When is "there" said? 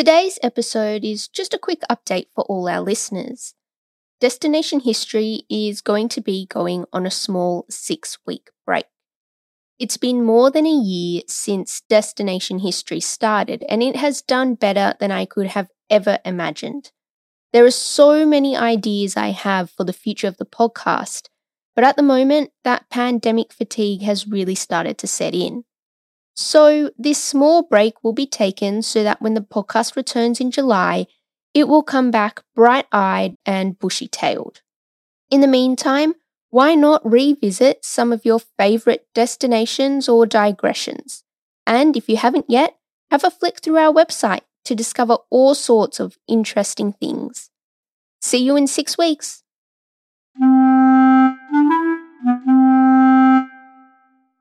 17.52-17.66